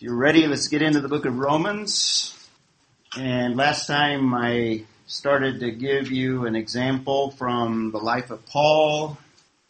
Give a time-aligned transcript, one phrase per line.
[0.00, 2.34] If you're ready, let's get into the book of Romans.
[3.18, 9.18] And last time I started to give you an example from the life of Paul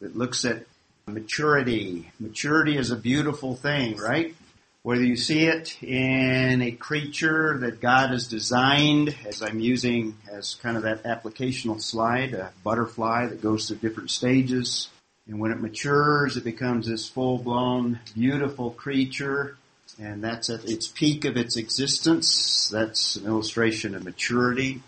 [0.01, 0.67] that looks at
[1.09, 2.13] maturity.
[2.21, 4.37] Maturity is a beautiful thing, right?
[4.85, 10.55] Whether you see it in a creature that God has designed, as I'm using as
[10.55, 14.91] kind of that applicational slide, a butterfly that goes through different stages.
[15.27, 19.57] And when it matures, it becomes this full-blown, beautiful creature
[19.99, 22.69] and that's at its peak of its existence.
[22.69, 24.83] That's an illustration of maturity.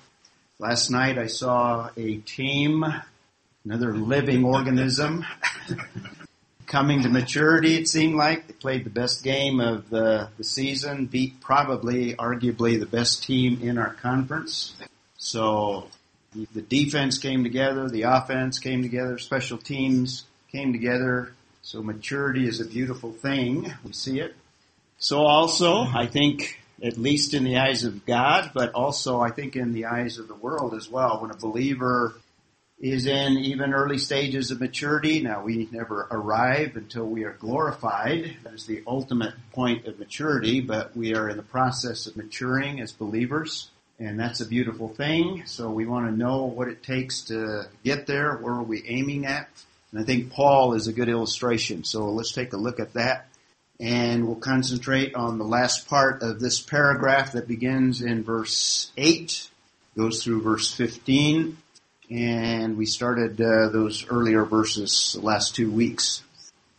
[0.59, 2.85] Last night I saw a team,
[3.65, 5.25] another living organism,
[6.67, 8.47] coming to maturity it seemed like.
[8.47, 13.61] They played the best game of the, the season, beat probably, arguably the best team
[13.63, 14.75] in our conference.
[15.19, 15.89] So
[16.55, 21.35] the defense came together, the offense came together, special teams came together.
[21.61, 23.73] So maturity is a beautiful thing.
[23.85, 24.35] We see it.
[25.03, 29.57] So also, I think, at least in the eyes of God, but also I think
[29.57, 32.15] in the eyes of the world as well, when a believer
[32.79, 35.21] is in even early stages of maturity.
[35.21, 38.37] Now we never arrive until we are glorified.
[38.45, 42.81] That is the ultimate point of maturity, but we are in the process of maturing
[42.81, 43.73] as believers.
[43.99, 45.43] And that's a beautiful thing.
[45.47, 48.37] So we want to know what it takes to get there.
[48.37, 49.49] Where are we aiming at?
[49.91, 51.83] And I think Paul is a good illustration.
[51.83, 53.27] So let's take a look at that
[53.81, 59.49] and we'll concentrate on the last part of this paragraph that begins in verse 8,
[59.97, 61.57] goes through verse 15,
[62.11, 66.23] and we started uh, those earlier verses the last two weeks.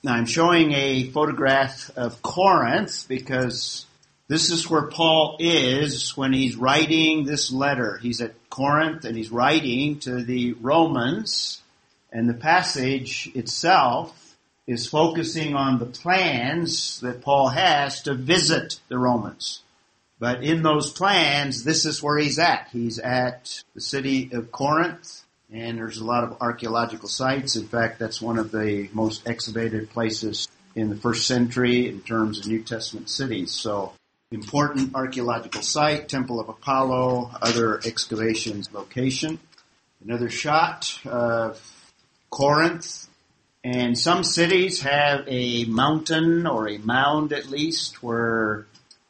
[0.03, 3.85] Now I'm showing a photograph of Corinth because
[4.27, 7.97] this is where Paul is when he's writing this letter.
[7.97, 11.61] He's at Corinth and he's writing to the Romans,
[12.11, 14.22] and the passage itself
[14.65, 19.61] is focusing on the plans that Paul has to visit the Romans.
[20.19, 22.69] But in those plans, this is where he's at.
[22.71, 27.57] He's at the city of Corinth, and there's a lot of archaeological sites.
[27.57, 32.39] In fact, that's one of the most excavated places in the first century in terms
[32.39, 33.51] of New Testament cities.
[33.51, 33.93] So,
[34.31, 39.39] important archaeological site, Temple of Apollo, other excavations location.
[40.03, 41.61] Another shot of
[42.29, 43.07] Corinth,
[43.63, 48.65] and some cities have a mountain or a mound at least where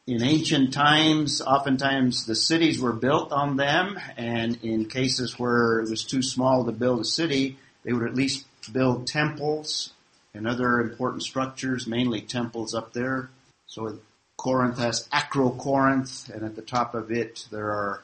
[0.05, 5.89] in ancient times, oftentimes the cities were built on them and in cases where it
[5.89, 9.91] was too small to build a city, they would at least build temples
[10.35, 13.29] and other important structures, mainly temples up there.
[13.65, 13.97] So
[14.37, 18.03] Corinth has Acrocorinth and at the top of it there are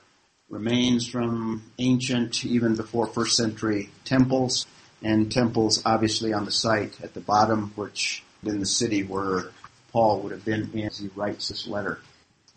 [0.50, 4.66] remains from ancient, even before first century temples
[5.04, 9.52] and temples obviously on the site at the bottom, which in the city where
[9.92, 12.00] Paul would have been in as he writes this letter.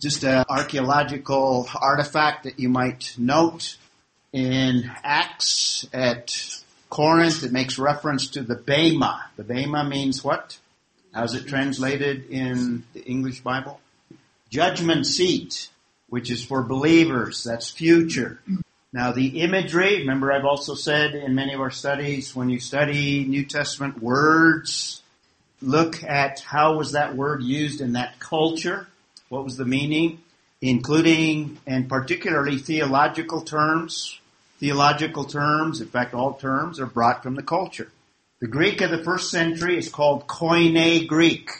[0.01, 3.77] Just an archaeological artifact that you might note
[4.33, 6.35] in Acts at
[6.89, 9.31] Corinth, it makes reference to the Bema.
[9.37, 10.59] The Bema means what?
[11.15, 13.81] How's it translated in the English Bible?
[14.51, 15.69] Judgment seat,
[16.09, 17.45] which is for believers.
[17.45, 18.41] That's future.
[18.93, 23.25] Now the imagery, remember I've also said in many of our studies, when you study
[23.25, 25.01] New Testament words,
[25.63, 28.87] look at how was that word used in that culture?
[29.31, 30.21] What was the meaning?
[30.61, 34.19] Including and particularly theological terms.
[34.61, 37.91] Theological terms, in fact all terms are brought from the culture.
[38.41, 41.51] The Greek of the first century is called Koine Greek.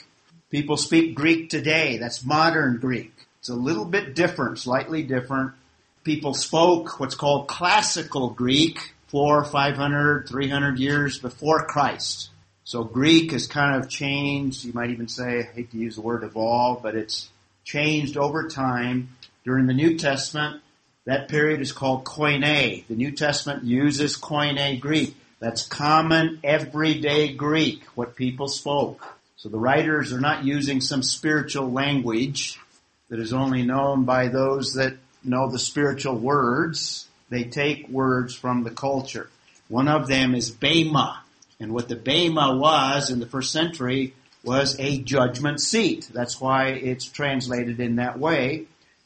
[0.51, 1.97] People speak Greek today.
[1.97, 3.11] That's modern Greek.
[3.39, 5.53] It's a little bit different, slightly different
[6.03, 12.29] people spoke what's called classical Greek four, 500, 300 years before Christ.
[12.63, 14.63] So Greek has kind of changed.
[14.65, 17.29] You might even say, I hate to use the word evolve, but it's
[17.63, 19.09] changed over time.
[19.45, 20.61] During the New Testament,
[21.05, 22.87] that period is called Koine.
[22.87, 25.15] The New Testament uses Koine Greek.
[25.39, 29.05] That's common, everyday Greek, what people spoke.
[29.35, 32.59] So the writers are not using some spiritual language
[33.09, 37.07] that is only known by those that know the spiritual words.
[37.29, 39.29] They take words from the culture.
[39.67, 41.21] One of them is Bema.
[41.59, 46.09] And what the Bema was in the first century was a judgment seat.
[46.13, 48.65] That's why it's translated in that way.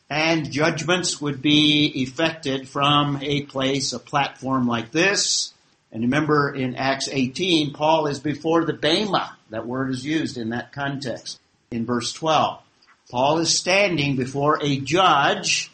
[0.09, 5.53] And judgments would be effected from a place, a platform like this.
[5.91, 9.37] And remember in Acts 18, Paul is before the Bema.
[9.49, 11.39] That word is used in that context
[11.71, 12.61] in verse 12.
[13.09, 15.71] Paul is standing before a judge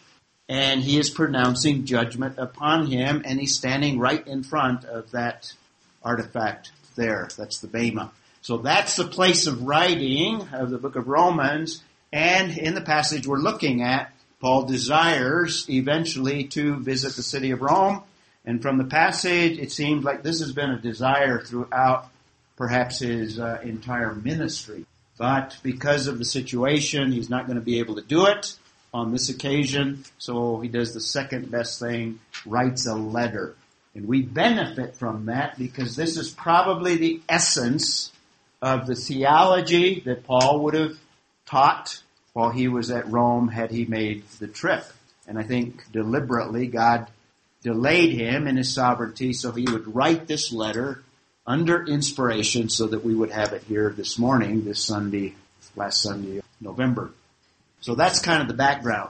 [0.49, 5.53] and he is pronouncing judgment upon him, and he's standing right in front of that
[6.03, 7.29] artifact there.
[7.37, 8.11] That's the Bema.
[8.41, 11.81] So that's the place of writing of the book of Romans,
[12.11, 17.61] And in the passage we're looking at, Paul desires eventually to visit the city of
[17.61, 18.03] Rome.
[18.45, 22.09] And from the passage, it seems like this has been a desire throughout
[22.57, 24.85] perhaps his uh, entire ministry.
[25.17, 28.57] But because of the situation, he's not going to be able to do it
[28.93, 30.03] on this occasion.
[30.17, 33.55] So he does the second best thing, writes a letter.
[33.95, 38.11] And we benefit from that because this is probably the essence
[38.61, 40.97] of the theology that Paul would have
[41.45, 42.01] taught
[42.33, 44.85] while he was at Rome had he made the trip.
[45.27, 47.07] And I think deliberately God
[47.61, 51.03] delayed him in his sovereignty so he would write this letter
[51.45, 55.35] under inspiration so that we would have it here this morning, this Sunday,
[55.75, 57.11] last Sunday of November.
[57.83, 59.09] So that's kind of the background.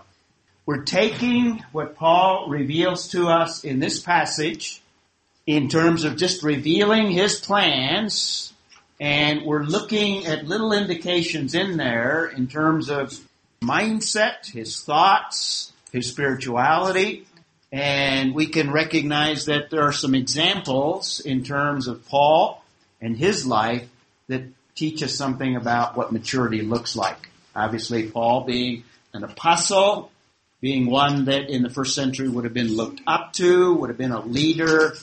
[0.65, 4.81] We're taking what Paul reveals to us in this passage
[5.45, 8.51] in terms of just revealing his plans
[8.99, 13.15] and we're looking at little indications in there in terms of
[13.61, 17.27] mindset, his thoughts, his spirituality,
[17.71, 22.63] and we can recognize that there are some examples in terms of Paul
[22.99, 23.87] and his life
[24.29, 27.22] that teach us something about what maturity looks like.
[27.55, 28.83] Obviously, Paul being
[29.13, 30.11] an apostle,
[30.61, 33.97] being one that in the first century would have been looked up to, would have
[33.97, 34.95] been a leader,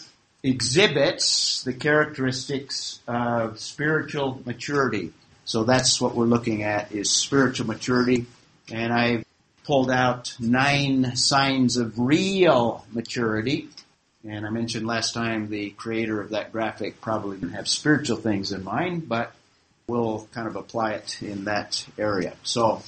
[0.43, 5.12] exhibits the characteristics of spiritual maturity.
[5.44, 8.26] So that's what we're looking at is spiritual maturity.
[8.73, 9.25] And I
[9.64, 13.69] pulled out nine signs of real maturity.
[14.26, 18.52] And I mentioned last time the creator of that graphic probably didn't have spiritual things
[18.52, 19.32] in mind, but
[19.90, 22.34] we'll kind of apply it in that area.
[22.44, 22.82] So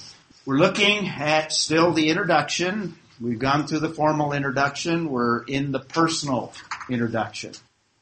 [0.45, 2.97] we're looking at still the introduction.
[3.19, 5.09] We've gone through the formal introduction.
[5.09, 6.53] We're in the personal
[6.89, 7.53] introduction.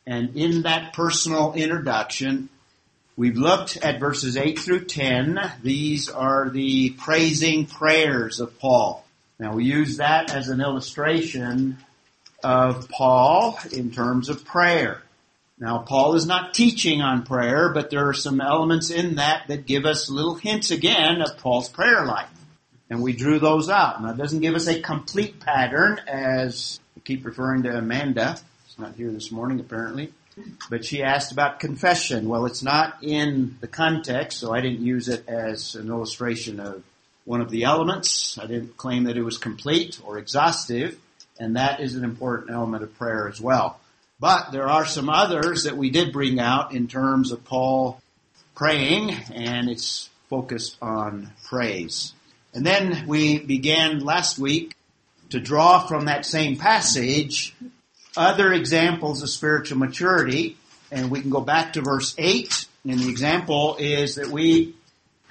[0.06, 2.50] And in that personal introduction,
[3.18, 5.40] we've looked at verses 8 through 10.
[5.62, 9.06] These are the praising prayers of Paul.
[9.40, 11.78] Now we use that as an illustration
[12.44, 15.02] of Paul in terms of prayer.
[15.62, 19.68] Now Paul is not teaching on prayer, but there are some elements in that that
[19.68, 22.30] give us little hints again of Paul's prayer life.
[22.90, 24.02] And we drew those out.
[24.02, 28.38] Now it doesn't give us a complete pattern as I keep referring to Amanda
[28.72, 30.14] She's not here this morning apparently.
[30.70, 32.30] But she asked about confession.
[32.30, 36.82] Well, it's not in the context, so I didn't use it as an illustration of
[37.26, 38.40] one of the elements.
[38.40, 40.98] I didn't claim that it was complete or exhaustive,
[41.38, 43.81] and that is an important element of prayer as well.
[44.22, 48.00] But there are some others that we did bring out in terms of Paul
[48.54, 52.14] praying, and it's focused on praise.
[52.54, 54.76] And then we began last week
[55.32, 57.56] to draw from that same passage
[58.16, 60.56] other examples of spiritual maturity,
[60.92, 64.76] and we can go back to verse 8, and the example is that we,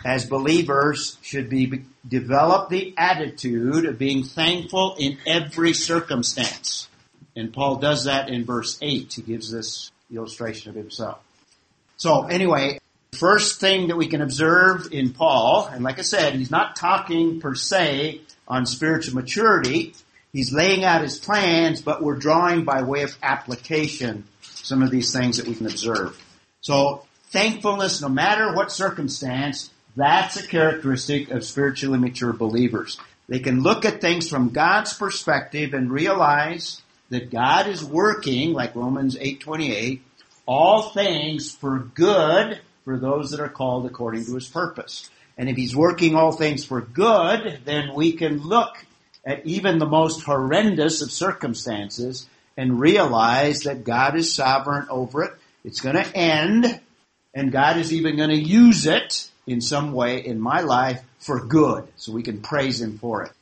[0.05, 6.89] as believers, should be develop the attitude of being thankful in every circumstance.
[7.37, 9.13] And Paul does that in verse 8.
[9.13, 11.19] He gives this illustration of himself.
[11.97, 12.79] So anyway,
[13.13, 17.41] first thing that we can observe in Paul, and like I said, he's not talking
[17.41, 19.95] per se on spiritual maturity,
[20.33, 25.13] He's laying out his plans, but we're drawing by way of application some of these
[25.13, 26.21] things that we can observe.
[26.61, 32.99] So thankfulness, no matter what circumstance, that's a characteristic of spiritually mature believers.
[33.29, 38.75] They can look at things from God's perspective and realize that God is working, like
[38.75, 40.01] Romans 8:28,
[40.47, 45.11] all things for good for those that are called according to his purpose.
[45.37, 48.85] And if he's working all things for good, then we can look
[49.25, 52.27] at even the most horrendous of circumstances
[52.57, 55.33] and realize that God is sovereign over it.
[55.65, 56.81] It's going to end
[57.35, 61.45] and God is even going to use it in some way in my life for
[61.45, 61.87] good.
[61.97, 63.33] So we can praise Him for it.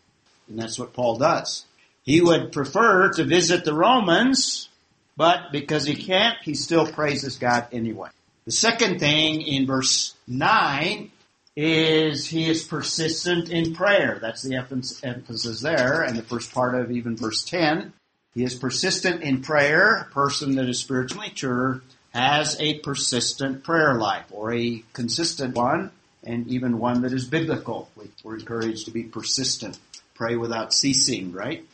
[0.48, 1.64] And that's what Paul does.
[2.08, 4.70] He would prefer to visit the Romans,
[5.14, 8.08] but because he can't, he still praises God anyway.
[8.46, 11.10] The second thing in verse 9
[11.54, 14.18] is he is persistent in prayer.
[14.22, 16.00] That's the emphasis there.
[16.00, 17.92] And the first part of even verse 10.
[18.32, 19.96] He is persistent in prayer.
[19.96, 21.82] A person that is spiritually mature
[22.14, 25.90] has a persistent prayer life or a consistent one
[26.24, 27.90] and even one that is biblical.
[28.24, 29.78] We're encouraged to be persistent.
[30.18, 31.64] Pray without ceasing, right?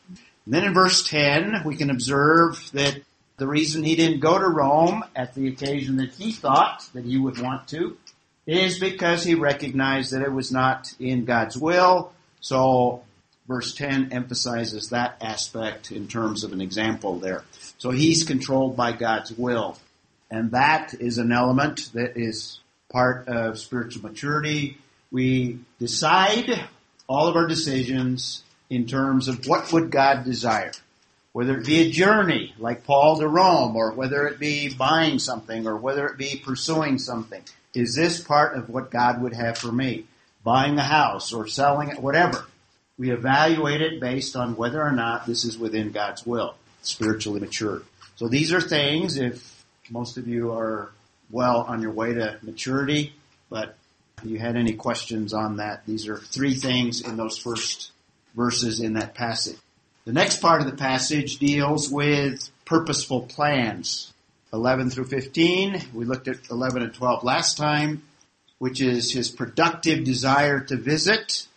[0.44, 3.00] And then in verse 10, we can observe that
[3.38, 7.18] the reason he didn't go to Rome at the occasion that he thought that he
[7.18, 7.96] would want to
[8.46, 12.12] is because he recognized that it was not in God's will.
[12.40, 13.02] So
[13.48, 17.44] verse 10 emphasizes that aspect in terms of an example there.
[17.78, 19.78] So he's controlled by God's will.
[20.30, 22.58] And that is an element that is
[22.90, 24.76] part of spiritual maturity.
[25.10, 26.68] We decide
[27.06, 30.73] all of our decisions in terms of what would God desire.
[31.32, 35.66] Whether it be a journey, like Paul to Rome, or whether it be buying something,
[35.66, 37.42] or whether it be pursuing something.
[37.75, 40.04] Is this part of what God would have for me?
[40.44, 42.46] Buying a house or selling it, whatever.
[42.96, 47.82] We evaluate it based on whether or not this is within God's will, spiritually mature.
[48.14, 50.92] So these are things, if most of you are
[51.30, 53.14] well on your way to maturity,
[53.50, 53.76] but
[54.25, 57.93] you had any questions on that, these are three things in those first
[58.35, 59.59] verses in that passage.
[60.04, 64.12] The next part of the passage deals with purposeful plans.
[64.52, 65.83] 11 through 15.
[65.93, 68.02] We looked at 11 and 12 last time,
[68.59, 71.49] which is his productive desire to visit.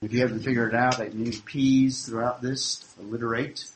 [0.00, 3.66] If you haven't figured it out, I need P's throughout this, alliterate.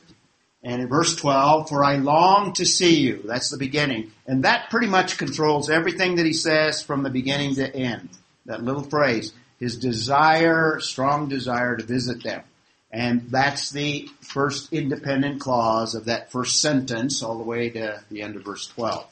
[0.63, 3.21] And in verse 12, for I long to see you.
[3.25, 4.13] That's the beginning.
[4.27, 8.09] And that pretty much controls everything that he says from the beginning to end.
[8.47, 9.33] That little phrase.
[9.59, 12.43] His desire, strong desire to visit them.
[12.91, 18.23] And that's the first independent clause of that first sentence all the way to the
[18.23, 19.07] end of verse 12.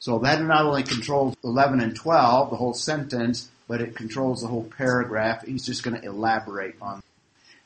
[0.00, 4.48] So that not only controls 11 and 12, the whole sentence, but it controls the
[4.48, 5.44] whole paragraph.
[5.44, 7.02] He's just going to elaborate on.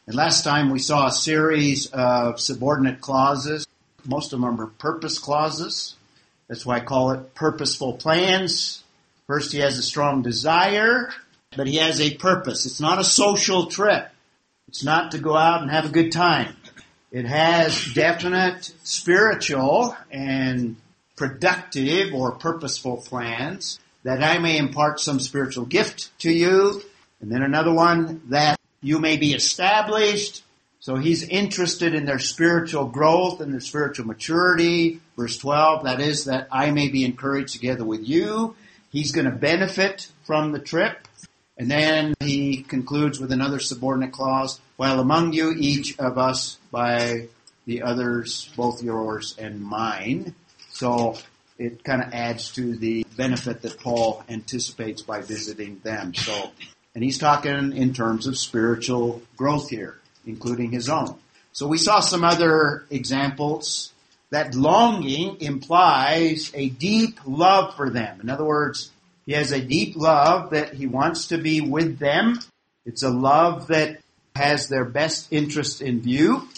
[0.06, 3.66] And last time we saw a series of subordinate clauses.
[4.04, 5.94] Most of them are purpose clauses.
[6.48, 8.82] That's why I call it purposeful plans.
[9.26, 11.10] First, he has a strong desire,
[11.56, 12.66] but he has a purpose.
[12.66, 14.08] It's not a social trip.
[14.68, 16.56] It's not to go out and have a good time.
[17.10, 20.76] It has definite spiritual and
[21.14, 26.82] productive or purposeful plans that I may impart some spiritual gift to you.
[27.20, 30.42] And then another one that you may be established.
[30.80, 35.00] So he's interested in their spiritual growth and their spiritual maturity.
[35.16, 38.56] Verse 12, that is that I may be encouraged together with you.
[38.92, 41.08] He's going to benefit from the trip.
[41.58, 47.28] And then he concludes with another subordinate clause, while among you each of us by
[47.66, 50.34] the others, both yours and mine.
[50.70, 51.16] So
[51.58, 56.14] it kind of adds to the benefit that Paul anticipates by visiting them.
[56.14, 56.50] So,
[56.94, 61.18] and he's talking in terms of spiritual growth here, including his own.
[61.52, 63.92] So we saw some other examples
[64.32, 68.18] that longing implies a deep love for them.
[68.22, 68.90] In other words,
[69.26, 72.40] he has a deep love that he wants to be with them.
[72.86, 74.00] It's a love that
[74.34, 76.48] has their best interest in view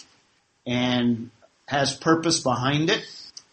[0.65, 1.31] and
[1.67, 3.05] has purpose behind it.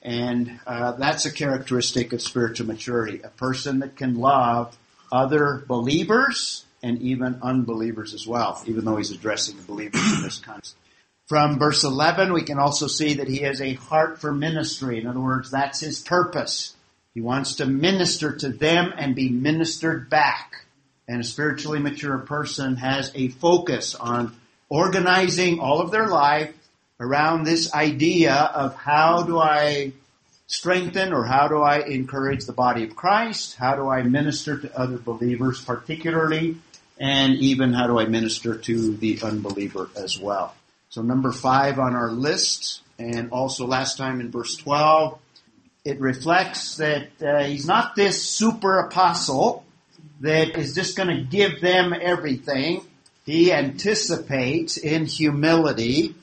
[0.03, 3.21] And uh, that's a characteristic of spiritual maturity.
[3.23, 4.77] A person that can love
[5.11, 10.37] other believers and even unbelievers as well, even though he's addressing the believers in this
[10.37, 10.75] context.
[11.31, 15.00] From verse 11, we can also see that he has a heart for ministry.
[15.00, 16.75] In other words, that's his purpose.
[17.13, 20.65] He wants to minister to them and be ministered back.
[21.07, 24.35] And a spiritually mature person has a focus on
[24.67, 26.53] organizing all of their life
[27.00, 29.93] around this idea of how do I
[30.47, 33.55] strengthen or how do I encourage the body of Christ?
[33.55, 36.57] How do I minister to other believers particularly?
[37.00, 40.55] And even how do I minister to the unbeliever as well?
[40.91, 45.17] So number five on our list, and also last time in verse 12,
[45.83, 49.65] it reflects that uh, he's not this super apostle
[50.19, 52.86] that is just going to give them everything.
[53.25, 56.13] He anticipates in humility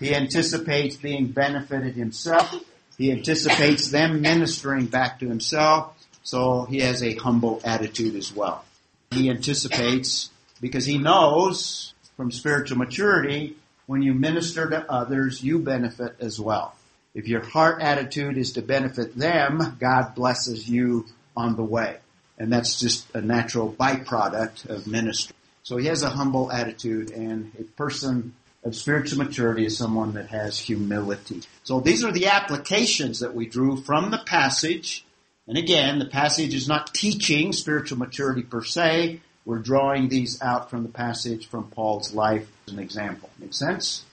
[0.00, 2.54] he anticipates being benefited himself.
[2.98, 5.96] He anticipates them ministering back to himself.
[6.22, 8.64] So he has a humble attitude as well.
[9.10, 16.16] He anticipates because he knows from spiritual maturity, when you minister to others, you benefit
[16.20, 16.74] as well.
[17.14, 21.98] If your heart attitude is to benefit them, God blesses you on the way.
[22.38, 25.36] And that's just a natural byproduct of ministry.
[25.62, 30.28] So he has a humble attitude and a person of spiritual maturity is someone that
[30.28, 31.42] has humility.
[31.62, 35.04] So these are the applications that we drew from the passage.
[35.46, 39.20] And again, the passage is not teaching spiritual maturity per se.
[39.44, 43.30] We're drawing these out from the passage from Paul's life as an example.
[43.38, 44.04] Make sense?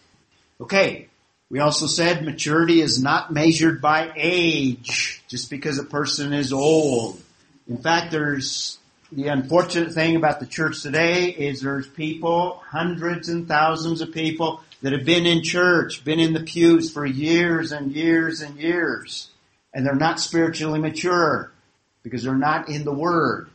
[0.60, 1.08] Okay.
[1.50, 7.22] We also said maturity is not measured by age, just because a person is old.
[7.68, 8.78] In fact, there's
[9.12, 14.62] the unfortunate thing about the church today is there's people, hundreds and thousands of people
[14.82, 19.30] that have been in church, been in the pews for years and years and years,
[19.74, 21.52] and they're not spiritually mature
[22.04, 23.50] because they're not in the Word,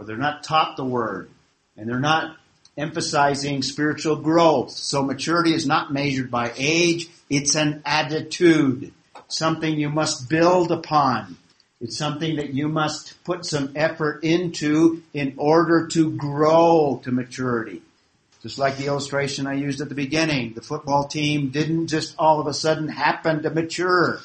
[0.00, 1.28] or they're not taught the Word,
[1.76, 2.34] and they're not
[2.74, 4.70] emphasizing spiritual growth.
[4.70, 8.94] So maturity is not measured by age, it's an attitude,
[9.28, 11.36] something you must build upon.
[11.82, 17.82] It's something that you must put some effort into in order to grow to maturity.
[18.42, 22.40] Just like the illustration I used at the beginning, the football team didn't just all
[22.40, 24.20] of a sudden happen to mature.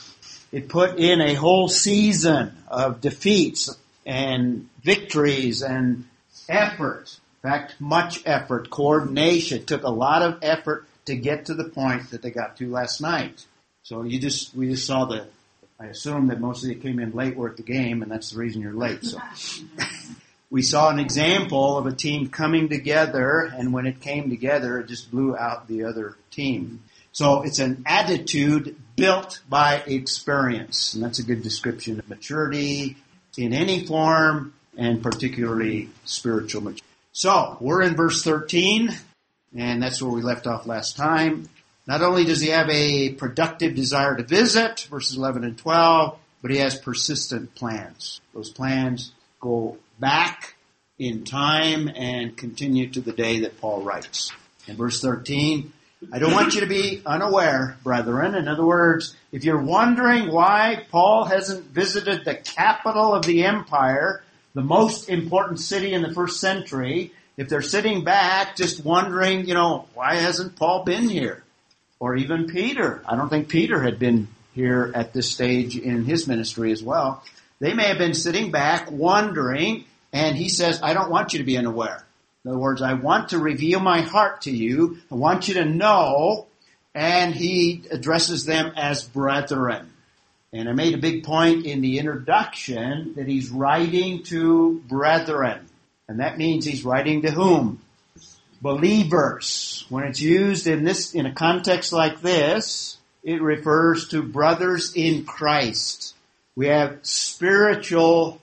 [0.54, 6.06] It put in a whole season of defeats and victories and
[6.50, 7.20] effort.
[7.44, 9.60] In fact, much effort, coordination.
[9.60, 12.70] It took a lot of effort to get to the point that they got to
[12.70, 13.46] last night.
[13.84, 15.28] So you just, we just saw the
[15.80, 18.32] I assume that most of you came in late were at the game, and that's
[18.32, 19.04] the reason you're late.
[19.04, 19.20] So
[20.50, 24.88] we saw an example of a team coming together, and when it came together, it
[24.88, 26.84] just blew out the other team.
[27.12, 32.96] So it's an attitude built by experience, and that's a good description of maturity
[33.38, 36.84] in any form, and particularly spiritual maturity.
[37.12, 38.90] So we're in verse 13,
[39.56, 41.48] and that's where we left off last time.
[41.88, 46.52] Not only does he have a productive desire to visit, verses 11 and 12, but
[46.52, 48.22] he has persistent plans.
[48.34, 50.56] Those plans go back
[50.98, 54.32] in time and continue to the day that Paul writes.
[54.68, 55.72] In verse 13,
[56.12, 58.36] I don't want you to be unaware, brethren.
[58.36, 64.24] In other words, if you're wondering why Paul hasn't visited the capital of the empire,
[64.54, 69.54] the most important city in the first century, if they're sitting back just wondering, you
[69.54, 71.44] know, why hasn't Paul been here?
[72.00, 73.02] or even Peter.
[73.08, 77.24] I don't think Peter had been here at this stage in his ministry as well.
[77.60, 81.46] They may have been sitting back wondering, and he says, I don't want you to
[81.46, 82.06] be unaware.
[82.46, 85.00] In other words, I want to reveal my heart to you.
[85.12, 86.46] I want you to know.
[86.94, 89.92] And he addresses them as brethren.
[90.54, 95.68] And I made a big point in the introduction that he's writing to brethren.
[96.08, 97.82] And that means he's writing to whom?
[98.66, 99.86] believers.
[99.90, 105.24] When it's used in this, in a context like this, it refers to brothers in
[105.24, 106.16] Christ.
[106.56, 108.40] We have spiritual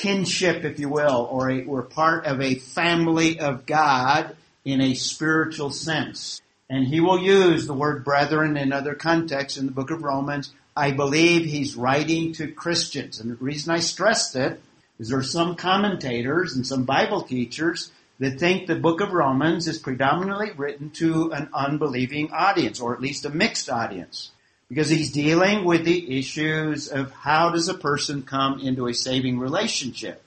[0.00, 4.94] kinship, if you will, or a, we're part of a family of God in a
[4.94, 6.40] spiritual sense.
[6.70, 10.54] And he will use the word brethren in other contexts in the book of Romans.
[10.74, 13.20] I believe he's writing to Christians.
[13.20, 14.60] And the reason I stressed it
[14.98, 19.68] is there are some commentators and some Bible teachers that think the book of Romans
[19.68, 24.30] is predominantly written to an unbelieving audience, or at least a mixed audience.
[24.70, 29.38] Because he's dealing with the issues of how does a person come into a saving
[29.38, 30.22] relationship.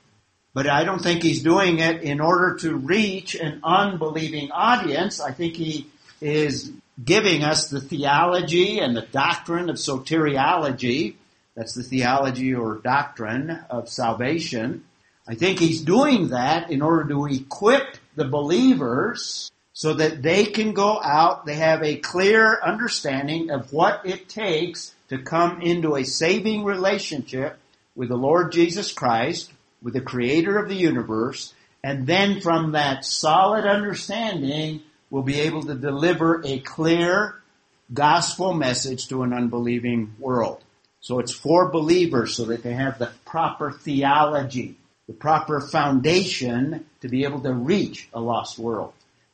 [0.53, 5.19] But I don't think he's doing it in order to reach an unbelieving audience.
[5.19, 5.87] I think he
[6.21, 6.71] is
[7.03, 11.15] giving us the theology and the doctrine of soteriology.
[11.55, 14.83] That's the theology or doctrine of salvation
[15.27, 20.73] I think he's doing that in order to equip the believers so that they can
[20.73, 26.03] go out, they have a clear understanding of what it takes to come into a
[26.03, 27.57] saving relationship
[27.95, 33.03] with the Lord Jesus Christ, with the creator of the universe, and then from that
[33.03, 37.41] solid understanding, we'll be able to deliver a clear
[37.93, 40.63] gospel message to an unbelieving world.
[41.01, 47.09] So it's for believers so that they have the proper theology the proper foundation to
[47.09, 48.93] be able to reach a lost world.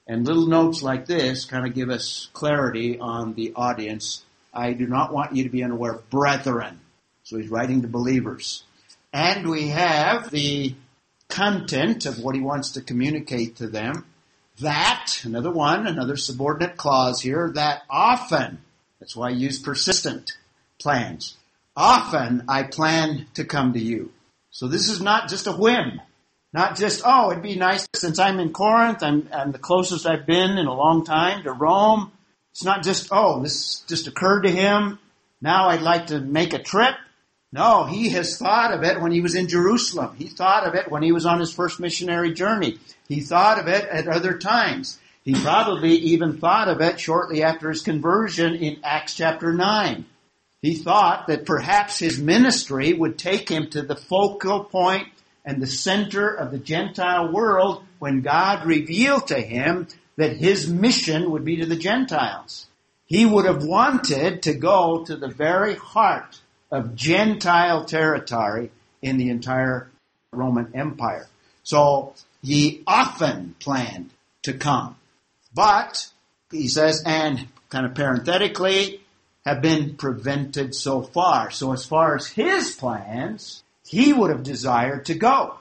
[0.09, 4.25] And little notes like this kind of give us clarity on the audience.
[4.51, 6.79] I do not want you to be unaware of brethren.
[7.23, 8.63] So he's writing to believers.
[9.13, 10.73] And we have the
[11.27, 14.07] content of what he wants to communicate to them.
[14.61, 18.63] That, another one, another subordinate clause here, that often,
[18.99, 20.31] that's why I use persistent
[20.79, 21.37] plans.
[21.75, 24.11] Often I plan to come to you.
[24.49, 26.01] So this is not just a whim.
[26.51, 30.25] Not just, oh, it'd be nice since I'm in Corinth, I'm, I'm the closest I've
[30.25, 32.11] been in a long time to Rome.
[32.51, 34.97] It's not just, oh, this just occurred to him.
[35.41, 36.95] Now I'd like to make a trip.
[37.51, 40.15] No, he has thought of it when he was in Jerusalem.
[40.17, 42.79] He thought of it when he was on his first missionary journey.
[43.07, 44.99] He thought of it at other times.
[45.23, 50.05] He probably even thought of it shortly after his conversion in Acts chapter 9.
[50.61, 55.07] He thought that perhaps his ministry would take him to the focal point
[55.45, 61.31] and the center of the Gentile world when God revealed to him that his mission
[61.31, 62.67] would be to the Gentiles.
[63.05, 66.39] He would have wanted to go to the very heart
[66.71, 68.71] of Gentile territory
[69.01, 69.89] in the entire
[70.31, 71.27] Roman Empire.
[71.63, 74.11] So he often planned
[74.43, 74.95] to come.
[75.53, 76.07] But,
[76.51, 79.01] he says, and kind of parenthetically,
[79.45, 81.49] have been prevented so far.
[81.49, 85.57] So as far as his plans, he would have desired to go.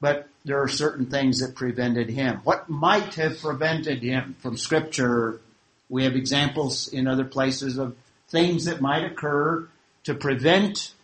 [0.00, 2.40] But there are certain things that prevented him.
[2.42, 5.40] What might have prevented him from scripture?
[5.88, 7.96] We have examples in other places of
[8.28, 9.68] things that might occur
[10.02, 10.94] to prevent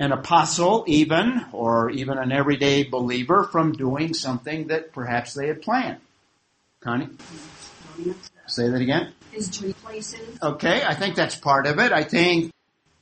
[0.00, 5.62] an apostle even, or even an everyday believer from doing something that perhaps they had
[5.62, 6.00] planned.
[6.80, 7.10] Connie?
[8.48, 9.12] Say that again.
[9.32, 10.38] Is to places.
[10.42, 11.92] Okay, I think that's part of it.
[11.92, 12.52] I think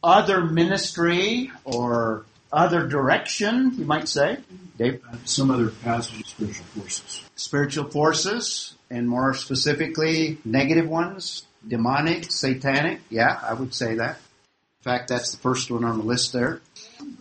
[0.03, 4.39] other ministry or other direction, you might say.
[4.79, 5.03] Dave?
[5.25, 7.23] Some other passage of spiritual forces.
[7.37, 13.01] Spiritual forces, and more specifically, negative ones, demonic, satanic.
[13.11, 14.17] Yeah, I would say that.
[14.17, 16.61] In fact, that's the first one on the list there.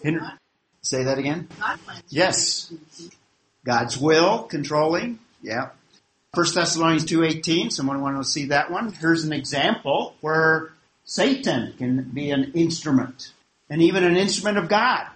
[0.04, 0.34] Hinder-
[0.82, 1.48] say that again?
[1.60, 1.80] God.
[2.10, 2.72] Yes.
[3.66, 5.20] God's will controlling.
[5.42, 5.70] Yeah.
[6.36, 8.92] First Thessalonians 2.18, someone want to see that one?
[8.92, 10.74] Here's an example where
[11.06, 13.32] Satan can be an instrument,
[13.70, 15.08] and even an instrument of God,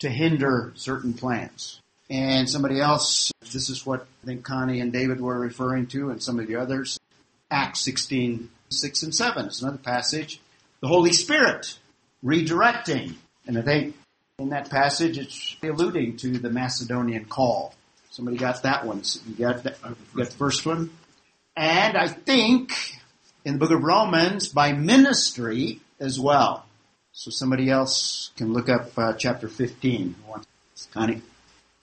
[0.00, 1.80] to hinder certain plans.
[2.10, 6.22] And somebody else, this is what I think Connie and David were referring to, and
[6.22, 6.98] some of the others.
[7.50, 10.40] Acts 16, 6 and 7 is another passage.
[10.80, 11.78] The Holy Spirit
[12.24, 13.14] redirecting.
[13.46, 13.96] And I think
[14.38, 17.74] in that passage it's alluding to the Macedonian call.
[18.10, 19.02] Somebody got that one.
[19.26, 20.90] You got, that, uh, you got the first one?
[21.56, 22.72] And I think
[23.44, 26.64] in the book of Romans by ministry as well.
[27.18, 30.14] So somebody else can look up uh, chapter 15.
[30.92, 31.20] Connie.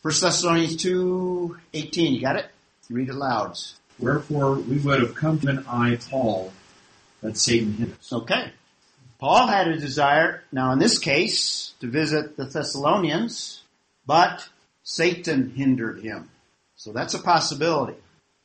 [0.02, 2.14] First Thessalonians 2, 18.
[2.14, 2.46] You got it?
[2.90, 3.58] Read it loud.
[4.00, 6.54] Wherefore we would have come to an eye, Paul,
[7.20, 8.14] that Satan hid us.
[8.14, 8.54] Okay.
[9.20, 13.62] Paul had a desire, now in this case, to visit the Thessalonians,
[14.06, 14.48] but
[14.84, 16.30] Satan hindered him.
[16.78, 17.98] So that's a possibility.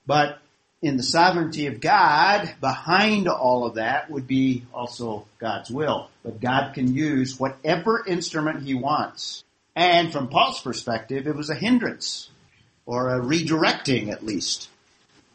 [0.08, 0.39] But
[0.82, 6.08] in the sovereignty of God, behind all of that would be also God's will.
[6.22, 9.44] But God can use whatever instrument He wants.
[9.76, 12.30] And from Paul's perspective, it was a hindrance,
[12.86, 14.68] or a redirecting at least.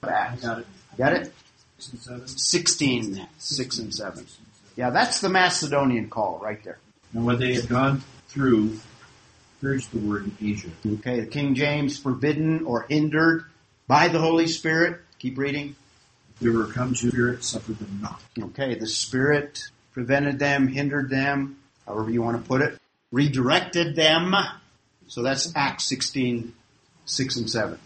[0.02, 0.68] Got it.
[0.98, 1.34] Got it?
[1.78, 2.28] Six and seven.
[2.28, 4.28] 16, 6 and 7.
[4.76, 6.80] Yeah, that's the Macedonian call right there.
[7.14, 8.80] And what they had gone through,
[9.62, 10.70] here's the word in Asia.
[10.86, 13.46] Okay, the King James forbidden or hindered
[13.88, 15.02] by the Holy Spirit.
[15.26, 15.76] Keep reading.
[16.40, 18.22] They were come to spirit, suffered them not.
[18.40, 19.60] Okay, the Spirit
[19.92, 21.58] prevented them, hindered them,
[21.88, 22.80] however you want to put it,
[23.12, 24.36] redirected them.
[25.08, 26.54] So that's Acts 16,
[27.06, 27.80] 6 and 7.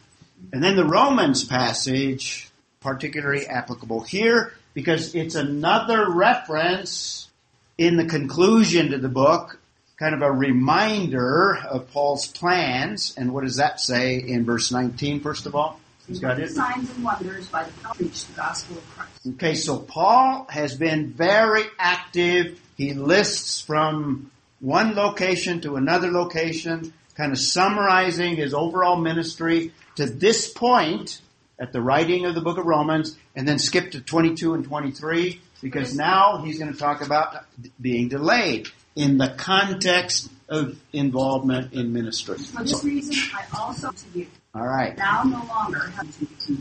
[0.52, 2.50] And then the Romans passage,
[2.82, 7.30] particularly applicable here, because it's another reference
[7.78, 9.62] in the conclusion to the book,
[9.96, 13.16] kind of a reminder of Paul's plans.
[13.16, 15.80] And what does that say in verse 19, first of all?
[16.10, 16.50] Who's got it?
[16.50, 17.72] Signs and wonders by the
[18.04, 19.28] the gospel of Christ.
[19.36, 22.60] Okay, so Paul has been very active.
[22.76, 30.08] He lists from one location to another location, kind of summarizing his overall ministry to
[30.08, 31.22] this point
[31.60, 35.40] at the writing of the book of Romans, and then skip to 22 and 23,
[35.62, 37.46] because now he's going to talk about
[37.80, 42.38] being delayed in the context of involvement in ministry.
[42.40, 44.98] For this reason, I also to you, All right.
[44.98, 46.08] now no longer have
[46.46, 46.58] to.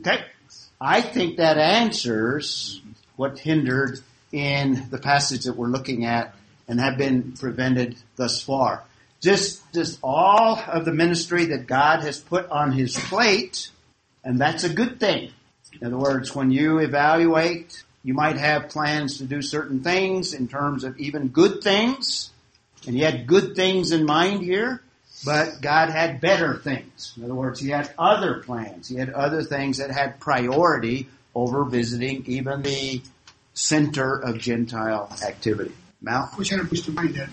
[0.00, 0.24] Okay.
[0.80, 2.80] I think that answers
[3.16, 4.00] what hindered
[4.32, 6.34] in the passage that we're looking at
[6.68, 8.84] and have been prevented thus far.
[9.20, 13.70] Just, just all of the ministry that God has put on his plate,
[14.22, 15.30] and that's a good thing.
[15.80, 20.46] In other words, when you evaluate, you might have plans to do certain things in
[20.48, 22.30] terms of even good things,
[22.86, 24.82] and you had good things in mind here,
[25.24, 27.14] but God had better things.
[27.16, 28.88] In other words, He had other plans.
[28.88, 33.02] He had other things that had priority over visiting even the
[33.54, 35.72] center of Gentile activity.
[36.00, 36.30] Mal?
[36.36, 37.28] Which had to mind that.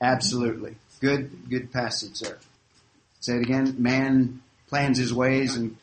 [0.00, 0.76] Absolutely.
[1.00, 2.38] Good, good passage there.
[3.20, 3.76] Say it again.
[3.78, 5.76] Man plans his ways and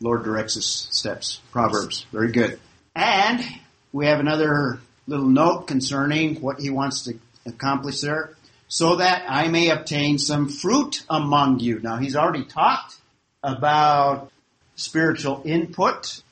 [0.00, 1.40] Lord directs his steps.
[1.52, 2.06] Proverbs.
[2.12, 2.58] Very good.
[2.94, 3.44] And
[3.92, 8.34] we have another little note concerning what he wants to accomplish there.
[8.68, 11.80] So that I may obtain some fruit among you.
[11.80, 12.96] Now he's already talked
[13.42, 14.30] about
[14.76, 16.22] spiritual input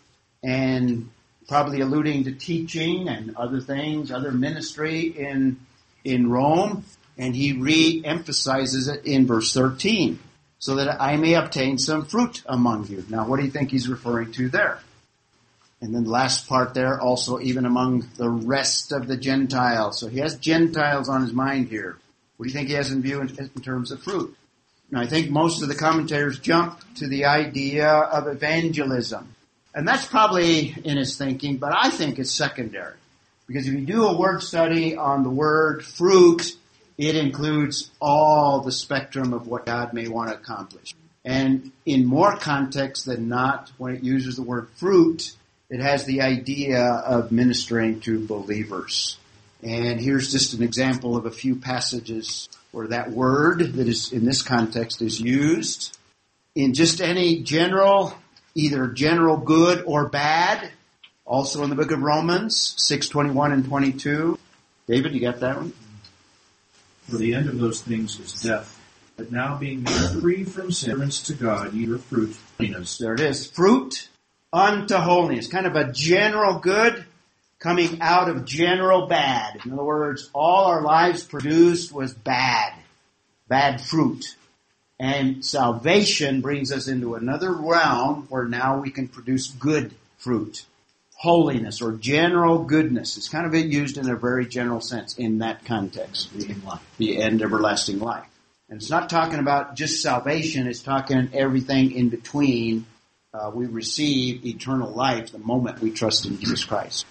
[0.42, 1.08] and
[1.48, 5.58] probably alluding to teaching and other things, other ministry in,
[6.04, 6.84] in Rome.
[7.18, 10.18] And he re-emphasizes it in verse 13.
[10.58, 13.04] So that I may obtain some fruit among you.
[13.08, 14.80] Now what do you think he's referring to there?
[15.80, 20.00] And then the last part there, also even among the rest of the Gentiles.
[20.00, 21.98] So he has Gentiles on his mind here.
[22.36, 24.36] What do you think he has in view in, in terms of fruit?
[24.90, 29.34] Now I think most of the commentators jump to the idea of evangelism.
[29.74, 32.94] And that's probably in his thinking, but I think it's secondary.
[33.46, 36.56] Because if you do a word study on the word fruit,
[36.98, 40.94] it includes all the spectrum of what God may want to accomplish.
[41.24, 45.32] And in more context than not, when it uses the word fruit,
[45.68, 49.18] it has the idea of ministering to believers.
[49.62, 54.24] And here's just an example of a few passages where that word that is in
[54.24, 55.96] this context is used
[56.54, 58.14] in just any general,
[58.54, 60.70] either general good or bad.
[61.24, 64.38] Also in the book of Romans, 6, 21 and 22.
[64.86, 65.72] David, you got that one?
[67.08, 68.72] For the end of those things is death.
[69.16, 72.98] But now being made free from servants to God, ye are fruit, holiness.
[72.98, 73.50] There it is.
[73.50, 74.08] Fruit
[74.52, 75.46] unto holiness.
[75.48, 77.05] Kind of a general good
[77.58, 79.60] coming out of general bad.
[79.64, 82.72] In other words, all our lives produced was bad.
[83.48, 84.36] Bad fruit.
[84.98, 90.64] And salvation brings us into another realm where now we can produce good fruit.
[91.16, 93.16] Holiness or general goodness.
[93.16, 96.30] It's kind of used in a very general sense in that context.
[96.98, 98.26] The end everlasting life.
[98.68, 102.86] And it's not talking about just salvation, it's talking everything in between.
[103.32, 107.06] Uh, we receive eternal life the moment we trust in Jesus Christ.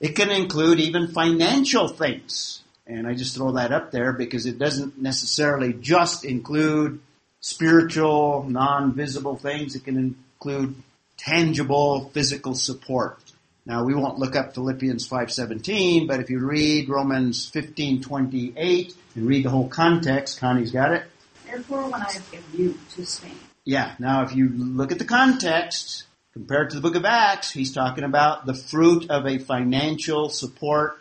[0.00, 2.62] It can include even financial things.
[2.86, 7.00] And I just throw that up there because it doesn't necessarily just include
[7.40, 9.74] spiritual, non-visible things.
[9.74, 10.76] It can include
[11.16, 13.18] tangible physical support.
[13.64, 19.44] Now we won't look up Philippians 5:17, but if you read Romans 15:28 and read
[19.44, 21.04] the whole context, Connie's got it.
[21.44, 23.94] Therefore, when I have given you to Spain, Yeah.
[23.98, 26.04] Now, if you look at the context
[26.36, 30.98] compared to the book of Acts, he's talking about the fruit of a financial support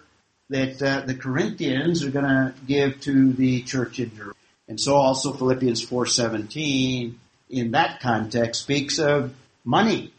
[0.49, 4.37] that uh, the Corinthians are going to give to the church in Jerusalem.
[4.69, 7.15] And so also Philippians 4:17
[7.49, 10.13] in that context speaks of money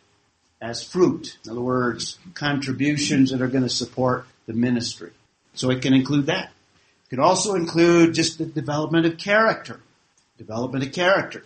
[0.60, 1.38] as fruit.
[1.46, 5.12] In other words, contributions that are going to support the ministry.
[5.54, 6.50] So it can include that.
[7.06, 9.80] It could also include just the development of character.
[10.36, 11.42] Development of character.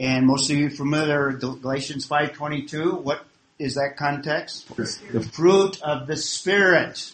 [0.00, 3.00] And most of you familiar with Galatians 5.22.
[3.00, 3.24] What
[3.58, 4.68] is that context?
[4.76, 7.12] The fruit of the Spirit.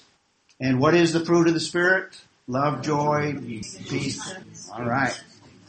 [0.61, 2.19] And what is the fruit of the Spirit?
[2.47, 4.35] Love, joy, peace.
[4.73, 5.19] All right.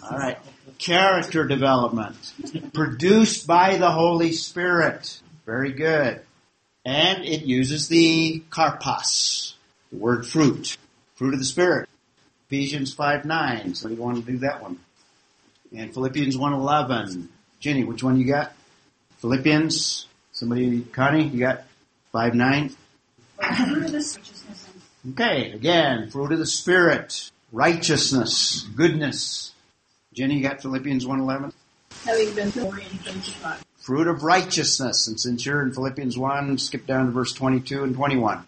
[0.03, 0.37] All right.
[0.77, 2.33] Character development.
[2.73, 5.21] Produced by the Holy Spirit.
[5.45, 6.21] Very good.
[6.83, 9.53] And it uses the karpos,
[9.91, 10.77] the word fruit.
[11.15, 11.87] Fruit of the Spirit.
[12.47, 13.75] Ephesians 5 9.
[13.75, 14.79] Somebody want to do that one?
[15.75, 17.27] And Philippians 1.11.
[17.59, 18.53] Jenny, which one you got?
[19.19, 20.07] Philippians?
[20.31, 21.63] Somebody, Connie, you got
[22.11, 22.75] 5 9?
[23.39, 24.67] fruit of righteousness
[25.09, 29.51] Okay, again, fruit of the Spirit, righteousness, goodness.
[30.13, 31.53] Jenny, you got Philippians 1.11?
[32.05, 33.59] having been glory and sanctified.
[33.77, 35.07] Fruit of righteousness.
[35.07, 38.45] And since you're in Philippians 1, skip down to verse 22 and 21.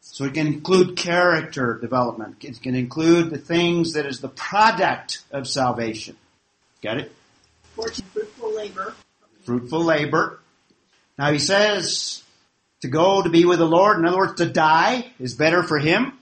[0.00, 2.44] So it can include character development.
[2.44, 6.16] It can include the things that is the product of salvation.
[6.82, 7.12] Got it?
[7.74, 8.94] Fruitful labor.
[9.44, 10.40] fruitful labor.
[11.18, 12.22] Now he says
[12.80, 15.78] to go to be with the Lord, in other words, to die is better for
[15.78, 16.12] him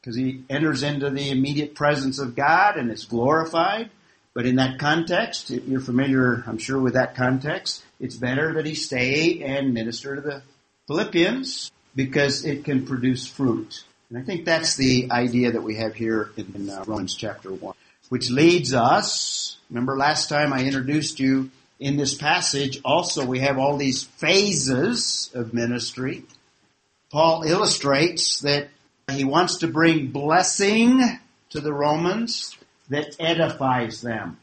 [0.00, 3.90] because he enters into the immediate presence of God and is glorified.
[4.34, 7.82] But in that context, you're familiar, I'm sure, with that context.
[8.00, 10.42] It's better that he stay and minister to the
[10.86, 13.84] Philippians because it can produce fruit.
[14.08, 17.74] And I think that's the idea that we have here in, uh, Romans chapter 1.
[18.12, 23.56] Which leads us, remember last time I introduced you in this passage, also we have
[23.56, 26.24] all these phases of ministry.
[27.10, 28.68] Paul illustrates that
[29.10, 31.00] he wants to bring blessing
[31.52, 32.54] to the Romans
[32.90, 34.36] that edifies them.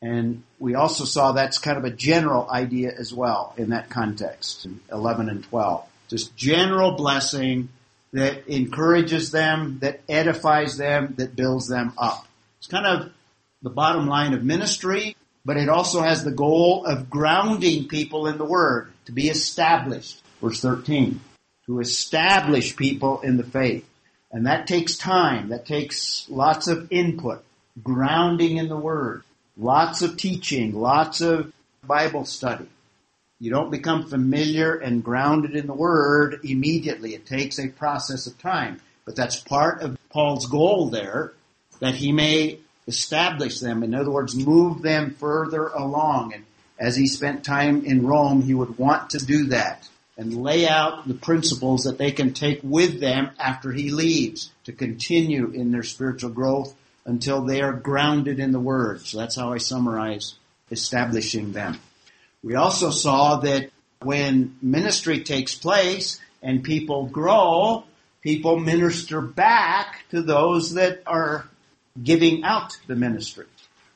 [0.00, 4.66] And we also saw that's kind of a general idea as well in that context,
[4.66, 5.84] in 11 and 12.
[6.06, 7.70] Just general blessing
[8.12, 12.28] that encourages them, that edifies them, that builds them up.
[12.60, 13.10] It's kind of
[13.62, 18.36] the bottom line of ministry, but it also has the goal of grounding people in
[18.36, 20.22] the Word, to be established.
[20.42, 21.20] Verse 13.
[21.66, 23.88] To establish people in the faith.
[24.30, 25.48] And that takes time.
[25.48, 27.42] That takes lots of input.
[27.82, 29.22] Grounding in the Word.
[29.56, 30.74] Lots of teaching.
[30.74, 31.54] Lots of
[31.86, 32.68] Bible study.
[33.38, 37.14] You don't become familiar and grounded in the Word immediately.
[37.14, 38.82] It takes a process of time.
[39.06, 41.32] But that's part of Paul's goal there,
[41.80, 43.82] that he may establish them.
[43.82, 46.34] In other words, move them further along.
[46.34, 46.44] And
[46.78, 51.08] as he spent time in Rome, he would want to do that and lay out
[51.08, 55.82] the principles that they can take with them after he leaves to continue in their
[55.82, 56.74] spiritual growth
[57.06, 59.00] until they are grounded in the Word.
[59.06, 60.34] So that's how I summarize
[60.70, 61.80] establishing them.
[62.42, 63.70] We also saw that
[64.02, 67.84] when ministry takes place and people grow,
[68.22, 71.48] people minister back to those that are
[72.02, 73.46] giving out the ministry.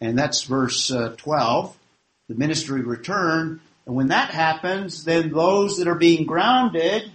[0.00, 1.76] And that's verse uh, 12.
[2.28, 3.60] The ministry return.
[3.86, 7.10] And when that happens, then those that are being grounded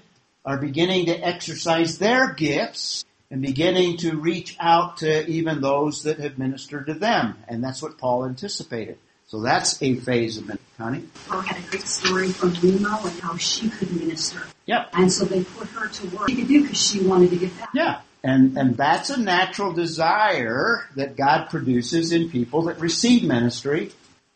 [0.46, 6.20] are beginning to exercise their gifts and beginning to reach out to even those that
[6.20, 7.36] have ministered to them.
[7.48, 8.98] And that's what Paul anticipated.
[9.28, 10.66] So that's a phase of ministry.
[10.78, 11.04] Connie?
[11.28, 14.42] Paul had a great story from Nemo and how she could minister.
[14.66, 14.90] Yep.
[14.94, 16.30] And so they put her to work.
[16.30, 17.70] She could do because she wanted to give back.
[17.74, 18.02] Yeah.
[18.24, 23.92] And, and that's a natural desire that God produces in people that receive ministry.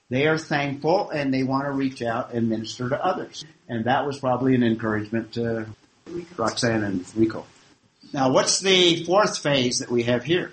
[0.09, 3.43] They are thankful and they want to reach out and minister to others.
[3.67, 5.67] And that was probably an encouragement to
[6.37, 7.45] Roxanne and Rico.
[8.13, 10.51] Now what's the fourth phase that we have here?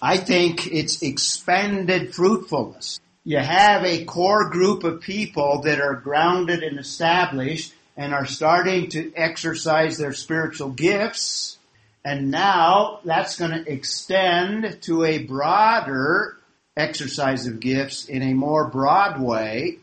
[0.00, 3.00] I think it's expanded fruitfulness.
[3.24, 8.88] You have a core group of people that are grounded and established and are starting
[8.90, 11.58] to exercise their spiritual gifts.
[12.04, 16.36] And now that's going to extend to a broader
[16.76, 19.78] exercise of gifts in a more broad way.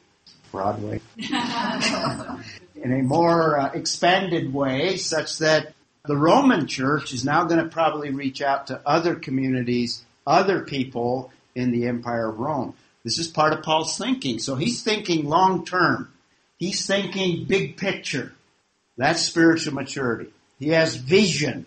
[0.51, 0.99] Broadway.
[1.17, 5.73] in a more uh, expanded way such that
[6.05, 11.31] the Roman church is now going to probably reach out to other communities, other people
[11.55, 12.73] in the Empire of Rome.
[13.03, 14.39] This is part of Paul's thinking.
[14.39, 16.11] So he's thinking long term.
[16.57, 18.33] He's thinking big picture.
[18.97, 20.31] That's spiritual maturity.
[20.59, 21.65] He has vision.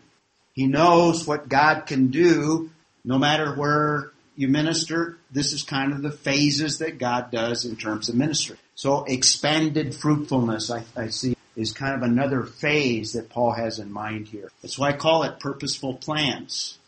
[0.54, 2.70] He knows what God can do
[3.04, 5.18] no matter where you minister.
[5.30, 8.56] This is kind of the phases that God does in terms of ministry.
[8.74, 13.92] So expanded fruitfulness, I, I see, is kind of another phase that Paul has in
[13.92, 14.50] mind here.
[14.62, 16.78] That's why I call it purposeful plans.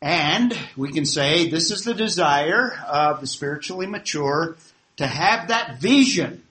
[0.00, 4.56] And we can say this is the desire of the spiritually mature
[4.98, 6.42] to have that vision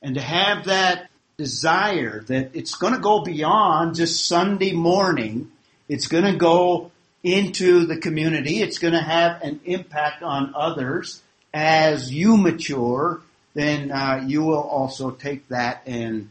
[0.00, 5.50] and to have that desire that it's going to go beyond just Sunday morning.
[5.88, 6.90] It's going to go
[7.22, 8.60] into the community.
[8.60, 11.22] It's going to have an impact on others.
[11.54, 13.20] As you mature,
[13.54, 16.30] then uh, you will also take that and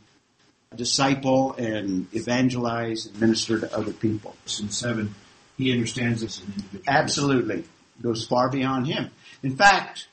[0.75, 4.35] disciple and evangelize and minister to other people.
[4.59, 5.13] In seven,
[5.57, 6.83] he understands this as an individual.
[6.87, 7.63] Absolutely.
[8.01, 9.11] Goes far beyond him.
[9.43, 10.07] In fact,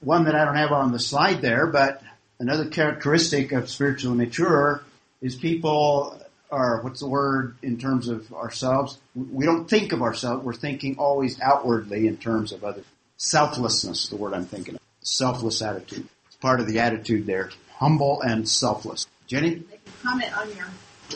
[0.00, 2.02] one that I don't have on the slide there, but
[2.38, 4.82] another characteristic of spiritually mature
[5.22, 6.19] is people
[6.50, 8.98] are, what's the word in terms of ourselves?
[9.14, 12.82] We don't think of ourselves, we're thinking always outwardly in terms of other
[13.22, 14.80] Selflessness, the word I'm thinking of.
[15.02, 16.08] Selfless attitude.
[16.28, 17.50] It's part of the attitude there.
[17.74, 19.06] Humble and selfless.
[19.26, 19.56] Jenny?
[19.56, 20.66] They can comment on your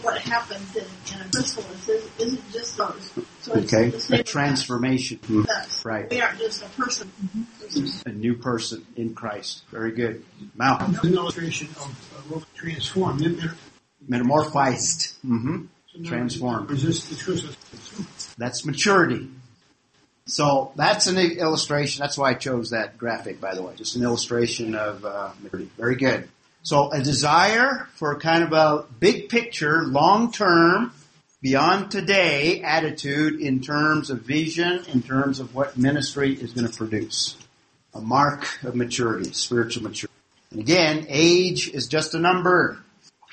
[0.03, 3.13] what happens in, in a chrysalis is, isn't just those.
[3.41, 3.93] So Okay.
[4.11, 5.19] A transformation.
[5.27, 5.45] Hmm.
[5.83, 6.11] Right.
[6.11, 7.11] We aren't just a person.
[8.05, 9.63] A new person in Christ.
[9.71, 10.25] Very good.
[10.55, 10.99] Malcolm.
[11.03, 13.21] An illustration of uh, transformed.
[13.21, 13.55] They're- they're-
[14.09, 15.17] Metamorphized.
[15.21, 15.63] hmm
[15.93, 16.71] so now Transformed.
[16.71, 18.35] Resist the chrysalis.
[18.37, 19.29] That's maturity.
[20.27, 22.01] So that's an illustration.
[22.01, 23.75] That's why I chose that graphic, by the way.
[23.77, 25.71] Just an illustration of uh, maturity.
[25.77, 26.29] Very good.
[26.63, 30.93] So a desire for kind of a big picture, long term,
[31.43, 36.75] beyond today attitude in terms of vision, in terms of what ministry is going to
[36.75, 37.37] produce.
[37.93, 40.15] A mark of maturity, spiritual maturity.
[40.51, 42.79] And again, age is just a number.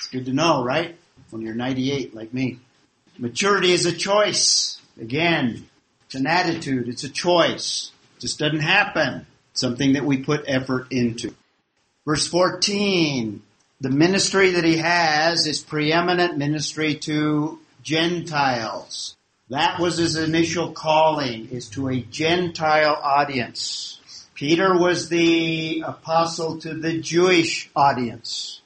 [0.01, 0.97] It's good to know, right?
[1.29, 2.57] When you're 98 like me.
[3.19, 4.81] Maturity is a choice.
[4.99, 5.67] Again,
[6.07, 6.89] it's an attitude.
[6.89, 7.91] It's a choice.
[8.17, 9.27] It just doesn't happen.
[9.53, 11.35] Something that we put effort into.
[12.03, 13.43] Verse 14,
[13.79, 19.15] the ministry that he has is preeminent ministry to Gentiles.
[19.49, 23.99] That was his initial calling, is to a Gentile audience.
[24.33, 28.60] Peter was the apostle to the Jewish audience.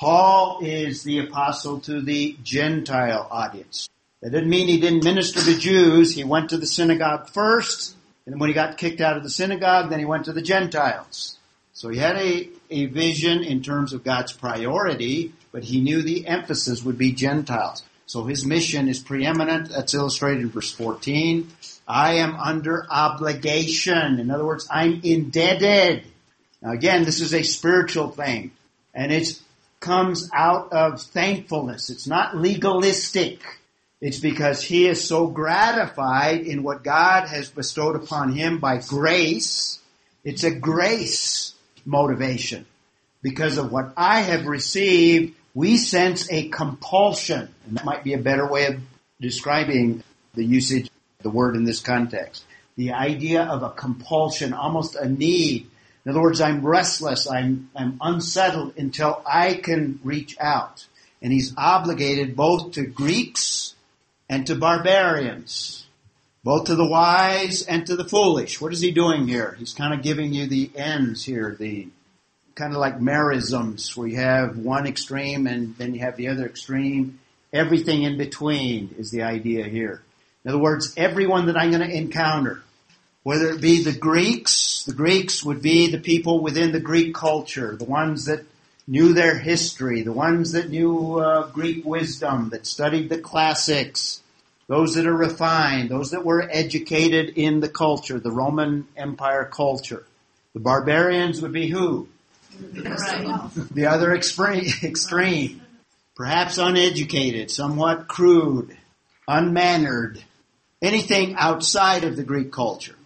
[0.00, 3.90] Paul is the apostle to the Gentile audience.
[4.22, 6.14] That didn't mean he didn't minister to Jews.
[6.14, 9.90] He went to the synagogue first, and when he got kicked out of the synagogue,
[9.90, 11.36] then he went to the Gentiles.
[11.74, 16.26] So he had a, a vision in terms of God's priority, but he knew the
[16.26, 17.82] emphasis would be Gentiles.
[18.06, 19.68] So his mission is preeminent.
[19.68, 21.46] That's illustrated in verse 14.
[21.86, 24.18] I am under obligation.
[24.18, 26.04] In other words, I'm indebted.
[26.62, 28.52] Now again, this is a spiritual thing.
[28.94, 29.38] And it
[29.80, 31.90] comes out of thankfulness.
[31.90, 33.40] It's not legalistic.
[34.00, 39.78] It's because he is so gratified in what God has bestowed upon him by grace.
[40.24, 41.54] It's a grace
[41.84, 42.66] motivation.
[43.22, 47.48] Because of what I have received, we sense a compulsion.
[47.66, 48.80] And that might be a better way of
[49.20, 50.02] describing
[50.34, 52.44] the usage of the word in this context.
[52.76, 55.70] The idea of a compulsion, almost a need.
[56.04, 60.86] In other words, I'm restless, I'm, I'm unsettled until I can reach out.
[61.20, 63.74] And he's obligated both to Greeks
[64.28, 65.86] and to barbarians.
[66.42, 68.60] Both to the wise and to the foolish.
[68.60, 69.56] What is he doing here?
[69.58, 71.88] He's kind of giving you the ends here, the
[72.54, 76.46] kind of like merisms where you have one extreme and then you have the other
[76.46, 77.18] extreme.
[77.52, 80.02] Everything in between is the idea here.
[80.44, 82.62] In other words, everyone that I'm going to encounter,
[83.22, 87.76] whether it be the Greeks, the Greeks would be the people within the Greek culture,
[87.76, 88.44] the ones that
[88.86, 94.22] knew their history, the ones that knew uh, Greek wisdom, that studied the classics,
[94.66, 100.04] those that are refined, those that were educated in the culture, the Roman Empire culture.
[100.54, 102.08] The barbarians would be who?
[103.70, 105.62] The other extreme, extreme.
[106.16, 108.76] Perhaps uneducated, somewhat crude,
[109.28, 110.22] unmannered,
[110.82, 112.96] anything outside of the Greek culture.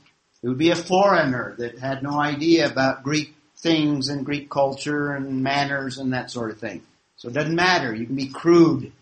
[0.45, 5.14] It would be a foreigner that had no idea about Greek things and Greek culture
[5.14, 6.82] and manners and that sort of thing.
[7.16, 7.95] So it doesn't matter.
[7.95, 8.92] You can be crude,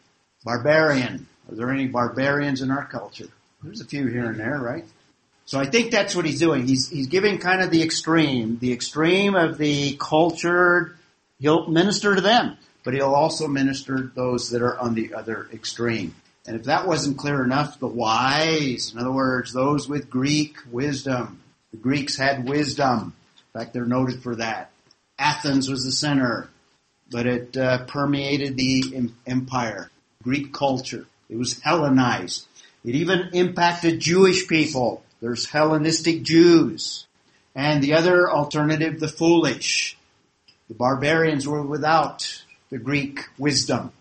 [0.45, 1.26] barbarian.
[1.51, 3.26] Are there any barbarians in our culture?
[3.61, 4.84] There's a few here and there, right?
[5.45, 6.64] So I think that's what he's doing.
[6.64, 10.97] He's, he's giving kind of the extreme, the extreme of the cultured.
[11.40, 15.49] He'll minister to them, but he'll also minister to those that are on the other
[15.53, 16.14] extreme.
[16.47, 21.40] And if that wasn't clear enough, the wise, in other words, those with Greek wisdom.
[21.70, 23.14] The Greeks had wisdom.
[23.55, 24.70] In fact, they're noted for that.
[25.18, 26.49] Athens was the center,
[27.11, 29.90] but it uh, permeated the empire.
[30.22, 31.07] Greek culture.
[31.28, 32.47] It was Hellenized.
[32.84, 35.05] It even impacted Jewish people.
[35.20, 37.07] There's Hellenistic Jews.
[37.55, 39.97] And the other alternative, the foolish.
[40.68, 43.93] The barbarians were without the Greek wisdom.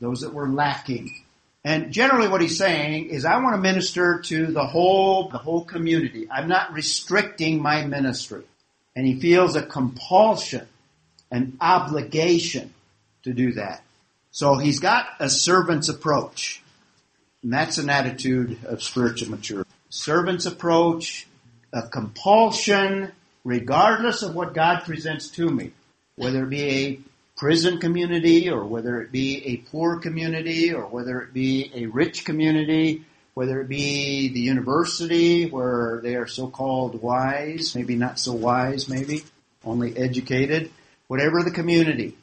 [0.00, 1.21] Those that were lacking.
[1.64, 5.64] And generally what he's saying is I want to minister to the whole, the whole
[5.64, 6.28] community.
[6.30, 8.42] I'm not restricting my ministry.
[8.96, 10.66] And he feels a compulsion,
[11.30, 12.74] an obligation
[13.22, 13.82] to do that.
[14.32, 16.62] So he's got a servant's approach.
[17.42, 19.70] And that's an attitude of spiritual maturity.
[19.88, 21.26] Servant's approach,
[21.72, 23.12] a compulsion,
[23.44, 25.72] regardless of what God presents to me,
[26.16, 27.00] whether it be a
[27.42, 32.24] prison community or whether it be a poor community or whether it be a rich
[32.24, 38.88] community, whether it be the university where they are so-called wise, maybe not so wise,
[38.88, 39.24] maybe
[39.64, 40.70] only educated,
[41.08, 42.16] whatever the community.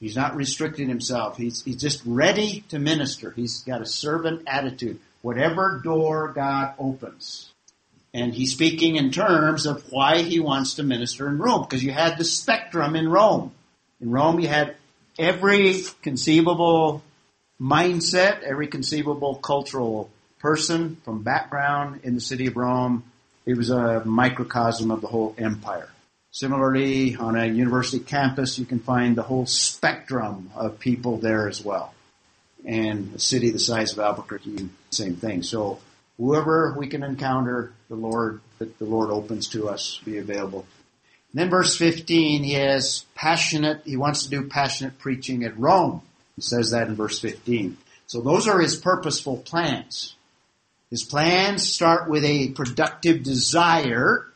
[0.00, 1.36] He's not restricting himself.
[1.36, 3.30] He's, he's just ready to minister.
[3.32, 4.98] He's got a servant attitude.
[5.20, 7.52] Whatever door God opens.
[8.14, 11.92] And he's speaking in terms of why he wants to minister in Rome, because you
[11.92, 13.52] had the spectrum in Rome.
[14.02, 14.74] In Rome, you had
[15.16, 17.04] every conceivable
[17.60, 23.04] mindset, every conceivable cultural person from background in the city of Rome.
[23.46, 25.88] It was a microcosm of the whole empire.
[26.32, 31.64] Similarly, on a university campus, you can find the whole spectrum of people there as
[31.64, 31.94] well.
[32.64, 35.44] And a city the size of Albuquerque, same thing.
[35.44, 35.78] So
[36.16, 40.66] whoever we can encounter, the Lord, that the Lord opens to us, be available.
[41.32, 46.02] And then verse 15, he has passionate, he wants to do passionate preaching at Rome.
[46.36, 47.78] He says that in verse 15.
[48.06, 50.14] So those are his purposeful plans.
[50.90, 54.26] His plans start with a productive desire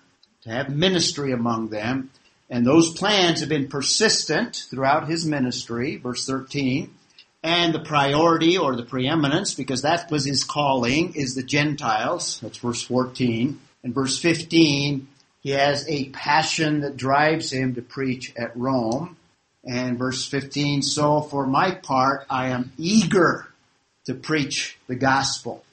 [0.42, 2.10] to have ministry among them.
[2.48, 6.94] And those plans have been persistent throughout his ministry, verse 13.
[7.42, 12.40] And the priority or the preeminence, because that was his calling, is the Gentiles.
[12.40, 13.60] That's verse 14.
[13.84, 15.06] And verse 15,
[15.46, 19.16] he has a passion that drives him to preach at Rome.
[19.64, 23.46] And verse 15, so for my part, I am eager
[24.06, 25.64] to preach the gospel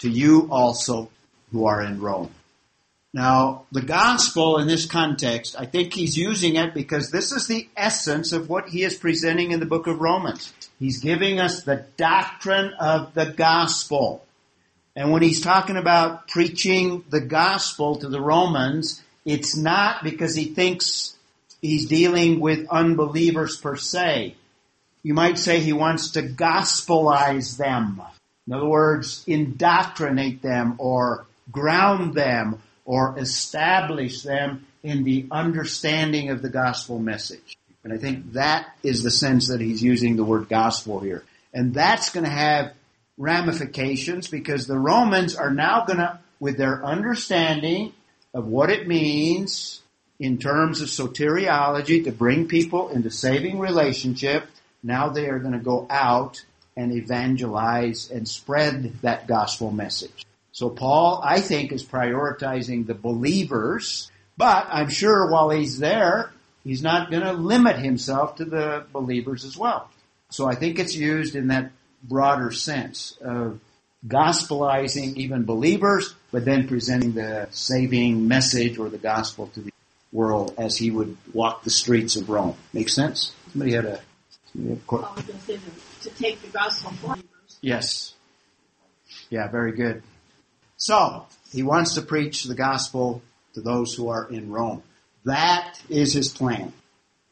[0.00, 1.08] to you also
[1.52, 2.34] who are in Rome.
[3.14, 7.66] Now, the gospel in this context, I think he's using it because this is the
[7.78, 10.52] essence of what he is presenting in the book of Romans.
[10.78, 14.26] He's giving us the doctrine of the gospel.
[14.98, 20.46] And when he's talking about preaching the gospel to the Romans, it's not because he
[20.46, 21.16] thinks
[21.62, 24.34] he's dealing with unbelievers per se.
[25.04, 28.02] You might say he wants to gospelize them.
[28.48, 36.42] In other words, indoctrinate them or ground them or establish them in the understanding of
[36.42, 37.56] the gospel message.
[37.84, 41.22] And I think that is the sense that he's using the word gospel here.
[41.54, 42.72] And that's going to have
[43.18, 47.92] ramifications because the Romans are now going to, with their understanding
[48.32, 49.82] of what it means
[50.18, 54.46] in terms of soteriology to bring people into saving relationship,
[54.82, 56.44] now they are going to go out
[56.76, 60.24] and evangelize and spread that gospel message.
[60.52, 66.32] So Paul, I think, is prioritizing the believers, but I'm sure while he's there,
[66.64, 69.90] he's not going to limit himself to the believers as well.
[70.30, 73.60] So I think it's used in that broader sense of
[74.06, 79.72] gospelizing even believers, but then presenting the saving message or the gospel to the
[80.12, 82.56] world as he would walk the streets of Rome.
[82.72, 83.34] Make sense?
[83.52, 84.00] Somebody had a.
[84.52, 87.58] Somebody had a I was going to say to, to take the gospel for believers.
[87.60, 88.14] yes.
[89.30, 90.02] Yeah, very good.
[90.76, 93.22] So, he wants to preach the gospel
[93.54, 94.82] to those who are in Rome.
[95.24, 96.72] That is his plan.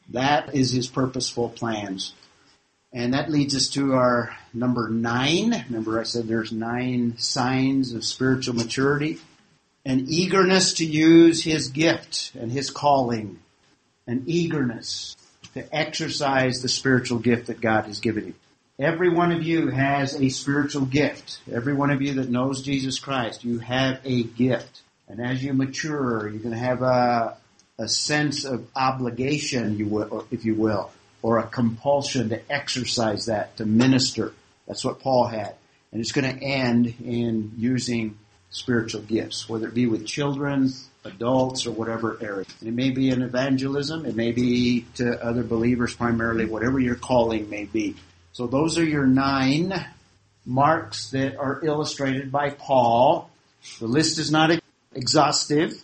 [0.09, 2.13] That is his purposeful plans.
[2.93, 5.65] And that leads us to our number nine.
[5.69, 9.19] Remember I said there's nine signs of spiritual maturity.
[9.85, 13.39] An eagerness to use his gift and his calling.
[14.07, 15.15] An eagerness
[15.53, 18.33] to exercise the spiritual gift that God has given you.
[18.79, 21.39] Every one of you has a spiritual gift.
[21.51, 24.81] Every one of you that knows Jesus Christ, you have a gift.
[25.07, 27.37] And as you mature, you're going to have a,
[27.79, 33.57] a sense of obligation, you will, if you will, or a compulsion to exercise that,
[33.57, 34.33] to minister.
[34.67, 35.55] That's what Paul had.
[35.91, 38.17] And it's going to end in using
[38.49, 40.71] spiritual gifts, whether it be with children,
[41.03, 42.45] adults, or whatever area.
[42.59, 46.95] And it may be in evangelism, it may be to other believers primarily, whatever your
[46.95, 47.95] calling may be.
[48.33, 49.73] So those are your nine
[50.45, 53.29] marks that are illustrated by Paul.
[53.79, 54.51] The list is not
[54.93, 55.83] exhaustive.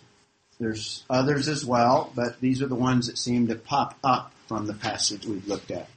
[0.60, 4.66] There's others as well, but these are the ones that seem to pop up from
[4.66, 5.88] the passage we've looked at.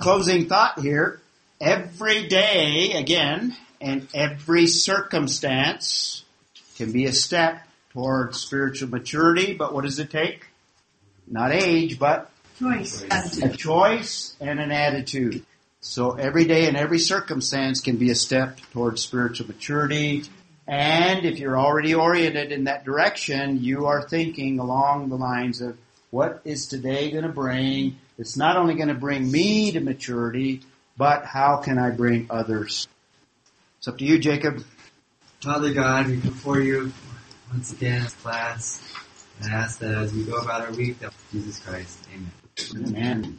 [0.00, 1.20] Closing thought here.
[1.60, 6.24] Every day, again, and every circumstance
[6.76, 10.46] can be a step toward spiritual maturity, but what does it take?
[11.28, 13.04] Not age, but Choice.
[13.42, 15.44] a choice and an attitude.
[15.80, 20.24] So every day and every circumstance can be a step towards spiritual maturity.
[20.66, 25.76] And if you're already oriented in that direction, you are thinking along the lines of
[26.12, 27.96] what is today going to bring?
[28.18, 30.60] It's not only going to bring me to maturity,
[30.96, 32.86] but how can I bring others?
[33.78, 34.62] It's up to you, Jacob.
[35.40, 36.92] Father God, we come before you
[37.50, 38.82] once again as class
[39.40, 41.98] and ask that as we go about our week that Jesus Christ.
[42.14, 42.88] Amen.
[42.88, 43.38] Amen.